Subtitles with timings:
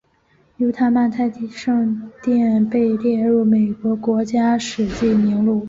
[0.57, 5.59] 犹他曼泰圣殿被列入美国国家史迹名录。